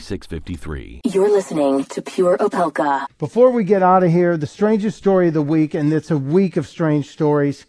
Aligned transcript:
653. 0.00 1.02
You're 1.04 1.30
listening 1.30 1.84
to 1.84 2.02
Pure 2.02 2.38
Opelka. 2.38 3.06
Before 3.18 3.50
we 3.50 3.64
get 3.64 3.82
out 3.82 4.02
of 4.02 4.10
here, 4.10 4.36
the 4.36 4.46
strangest 4.46 4.98
story 4.98 5.28
of 5.28 5.34
the 5.34 5.42
week, 5.42 5.74
and 5.74 5.92
it's 5.92 6.10
a 6.10 6.18
week 6.18 6.56
of 6.56 6.66
strange 6.66 7.08
stories. 7.08 7.66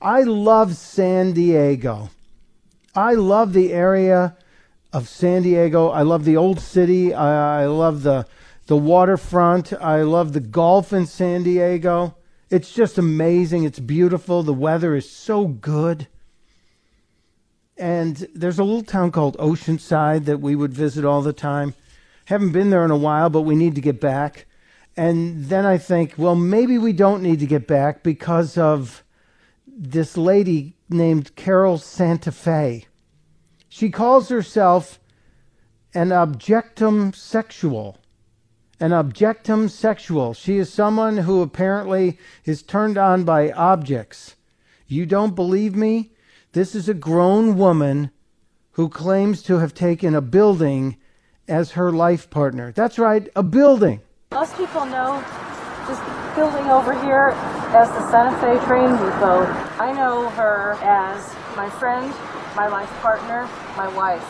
I 0.00 0.22
love 0.22 0.76
San 0.76 1.32
Diego. 1.32 2.10
I 2.94 3.14
love 3.14 3.52
the 3.52 3.72
area 3.72 4.36
of 4.92 5.08
San 5.08 5.42
Diego. 5.42 5.88
I 5.88 6.02
love 6.02 6.24
the 6.24 6.36
old 6.36 6.60
city. 6.60 7.14
I, 7.14 7.62
I 7.62 7.66
love 7.66 8.02
the 8.02 8.26
the 8.66 8.76
waterfront. 8.76 9.72
I 9.72 10.02
love 10.02 10.32
the 10.32 10.40
golf 10.40 10.92
in 10.92 11.06
San 11.06 11.42
Diego. 11.42 12.16
It's 12.50 12.72
just 12.72 12.98
amazing. 12.98 13.64
It's 13.64 13.80
beautiful. 13.80 14.42
The 14.42 14.52
weather 14.52 14.94
is 14.94 15.10
so 15.10 15.46
good. 15.46 16.06
And 17.82 18.28
there's 18.32 18.60
a 18.60 18.64
little 18.64 18.84
town 18.84 19.10
called 19.10 19.36
Oceanside 19.38 20.26
that 20.26 20.38
we 20.38 20.54
would 20.54 20.72
visit 20.72 21.04
all 21.04 21.20
the 21.20 21.32
time. 21.32 21.74
Haven't 22.26 22.52
been 22.52 22.70
there 22.70 22.84
in 22.84 22.92
a 22.92 22.96
while, 22.96 23.28
but 23.28 23.40
we 23.40 23.56
need 23.56 23.74
to 23.74 23.80
get 23.80 24.00
back. 24.00 24.46
And 24.96 25.46
then 25.46 25.66
I 25.66 25.78
think, 25.78 26.14
well, 26.16 26.36
maybe 26.36 26.78
we 26.78 26.92
don't 26.92 27.24
need 27.24 27.40
to 27.40 27.46
get 27.46 27.66
back 27.66 28.04
because 28.04 28.56
of 28.56 29.02
this 29.66 30.16
lady 30.16 30.76
named 30.88 31.34
Carol 31.34 31.76
Santa 31.76 32.30
Fe. 32.30 32.86
She 33.68 33.90
calls 33.90 34.28
herself 34.28 35.00
an 35.92 36.10
objectum 36.10 37.12
sexual. 37.12 37.98
An 38.78 38.92
objectum 38.92 39.68
sexual. 39.68 40.34
She 40.34 40.58
is 40.58 40.72
someone 40.72 41.16
who 41.16 41.42
apparently 41.42 42.16
is 42.44 42.62
turned 42.62 42.96
on 42.96 43.24
by 43.24 43.50
objects. 43.50 44.36
You 44.86 45.04
don't 45.04 45.34
believe 45.34 45.74
me? 45.74 46.11
This 46.52 46.74
is 46.74 46.86
a 46.86 46.92
grown 46.92 47.56
woman 47.56 48.10
who 48.72 48.90
claims 48.90 49.42
to 49.44 49.58
have 49.60 49.72
taken 49.72 50.14
a 50.14 50.20
building 50.20 50.98
as 51.48 51.70
her 51.72 51.90
life 51.90 52.28
partner. 52.28 52.72
That's 52.72 52.98
right, 52.98 53.26
a 53.34 53.42
building. 53.42 54.02
Most 54.32 54.54
people 54.58 54.84
know 54.84 55.24
this 55.88 55.98
building 56.36 56.66
over 56.68 56.92
here 56.92 57.32
as 57.74 57.88
the 57.88 58.10
Santa 58.10 58.36
Fe 58.38 58.62
Train 58.66 58.90
Depot. 58.90 59.46
I 59.80 59.92
know 59.96 60.28
her 60.28 60.76
as 60.82 61.34
my 61.56 61.70
friend, 61.70 62.12
my 62.54 62.68
life 62.68 62.90
partner, 63.00 63.48
my 63.74 63.88
wife, 63.96 64.22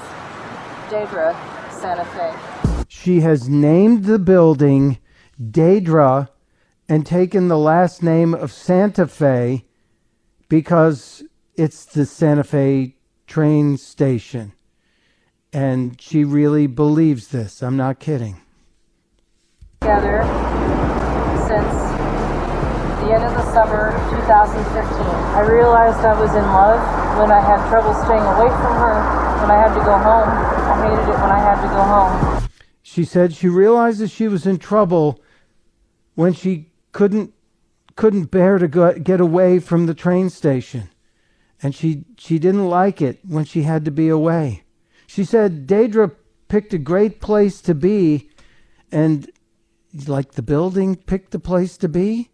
Deidre 0.91 1.35
Santa 1.73 2.05
Fe. 2.05 2.85
She 2.87 3.23
has 3.23 3.49
named 3.49 4.05
the 4.05 4.21
building 4.21 4.99
Deidre 5.41 6.29
and 6.89 7.05
taken 7.05 7.49
the 7.49 7.59
last 7.59 8.01
name 8.01 8.33
of 8.33 8.53
Santa 8.53 9.09
Fe 9.09 9.65
because 10.49 11.25
it's 11.55 11.85
the 11.85 12.07
Santa 12.07 12.45
Fe 12.45 12.97
train 13.27 13.77
station. 13.77 14.53
And 15.53 16.01
she 16.01 16.25
really 16.25 16.67
believes 16.67 17.29
this. 17.29 17.63
I'm 17.63 17.77
not 17.77 18.01
kidding. 18.01 18.41
Together 19.83 20.23
since 21.47 21.73
the 23.03 23.13
end 23.13 23.25
of 23.25 23.35
the 23.35 23.53
summer 23.53 23.93
2015. 24.11 25.07
I 25.37 25.41
realized 25.41 25.99
I 25.99 26.19
was 26.19 26.31
in 26.35 26.45
love 26.45 26.81
when 27.19 27.31
I 27.31 27.41
had 27.41 27.69
trouble 27.69 27.93
staying 28.05 28.23
away 28.23 28.49
from 28.49 28.75
her, 28.77 29.41
when 29.43 29.51
I 29.51 29.59
had 29.61 29.75
to 29.75 29.85
go 29.85 29.99
home. 29.99 30.29
I 30.29 30.89
hated 30.89 31.09
it 31.09 31.21
when 31.21 31.31
I 31.31 31.39
had 31.39 31.61
to 31.61 31.69
go 31.69 31.83
home. 31.83 32.49
She 32.83 33.05
said 33.05 33.35
she 33.35 33.49
realizes 33.49 34.11
she 34.11 34.29
was 34.29 34.47
in 34.47 34.59
trouble 34.59 35.21
when 36.15 36.33
she 36.33 36.71
couldn't 36.93 37.35
couldn't 37.95 38.31
bear 38.31 38.57
to 38.57 38.69
go, 38.69 38.99
get 38.99 39.21
away 39.21 39.59
from 39.59 39.85
the 39.85 39.93
train 39.93 40.31
station 40.31 40.89
and 41.63 41.75
she 41.75 42.05
she 42.19 42.39
didn't 42.39 42.69
like 42.69 43.01
it 43.01 43.21
when 43.27 43.45
she 43.45 43.63
had 43.63 43.85
to 43.85 43.91
be 43.91 44.09
away. 44.09 44.65
She 45.07 45.25
said 45.25 45.67
Deidre 45.67 46.17
picked 46.49 46.75
a 46.75 46.79
great 46.79 47.21
place 47.21 47.61
to 47.63 47.75
be, 47.75 48.29
and 48.91 49.31
like 50.07 50.33
the 50.33 50.43
building 50.43 50.97
picked 50.97 51.31
the 51.31 51.39
place 51.39 51.77
to 51.79 51.89
be. 51.89 52.31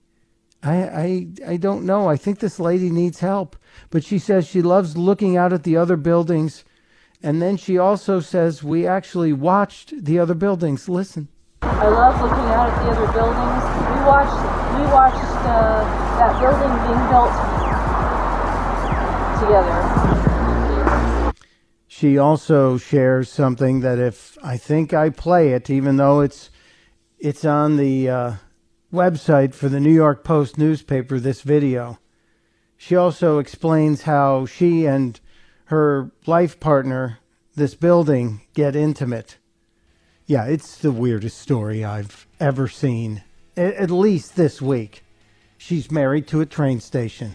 I 0.62 0.76
I 0.76 1.26
I 1.46 1.56
don't 1.56 1.84
know. 1.84 2.08
I 2.08 2.16
think 2.16 2.38
this 2.38 2.58
lady 2.58 2.90
needs 2.90 3.20
help, 3.20 3.56
but 3.90 4.02
she 4.02 4.18
says 4.18 4.46
she 4.46 4.62
loves 4.62 4.96
looking 4.96 5.36
out 5.36 5.52
at 5.52 5.64
the 5.64 5.76
other 5.76 5.96
buildings, 5.96 6.64
and 7.22 7.42
then 7.42 7.56
she 7.56 7.76
also 7.76 8.20
says 8.20 8.64
we 8.64 8.86
actually 8.86 9.32
watched 9.32 10.04
the 10.04 10.18
other 10.18 10.34
buildings. 10.34 10.88
Listen. 10.88 11.28
I 11.60 11.88
love 11.88 12.20
looking 12.22 12.48
out 12.50 12.70
at 12.70 12.84
the 12.84 12.90
other 12.92 13.12
buildings. 13.12 13.62
We 13.92 13.98
watched 14.06 14.78
we 14.78 14.84
watched 14.90 15.30
uh, 15.46 15.84
that 16.18 16.40
building 16.40 16.72
being 16.86 17.08
built 17.10 17.57
together. 19.40 21.32
She 21.86 22.16
also 22.18 22.78
shares 22.78 23.28
something 23.30 23.80
that 23.80 23.98
if 23.98 24.38
I 24.42 24.56
think 24.56 24.94
I 24.94 25.10
play 25.10 25.52
it, 25.52 25.68
even 25.70 25.96
though 25.96 26.20
it's 26.20 26.50
it's 27.18 27.44
on 27.44 27.76
the 27.76 28.08
uh, 28.08 28.32
website 28.92 29.54
for 29.54 29.68
the 29.68 29.80
New 29.80 29.92
York 29.92 30.22
Post 30.22 30.58
newspaper, 30.58 31.18
this 31.18 31.42
video. 31.42 31.98
She 32.76 32.94
also 32.94 33.38
explains 33.38 34.02
how 34.02 34.46
she 34.46 34.86
and 34.86 35.18
her 35.64 36.12
life 36.26 36.60
partner, 36.60 37.18
this 37.56 37.74
building, 37.74 38.42
get 38.54 38.76
intimate. 38.76 39.36
Yeah, 40.26 40.44
it's 40.44 40.78
the 40.78 40.92
weirdest 40.92 41.38
story 41.38 41.84
I've 41.84 42.28
ever 42.38 42.68
seen, 42.68 43.24
at 43.56 43.90
least 43.90 44.36
this 44.36 44.62
week. 44.62 45.02
She's 45.56 45.90
married 45.90 46.28
to 46.28 46.40
a 46.40 46.46
train 46.46 46.78
station. 46.80 47.34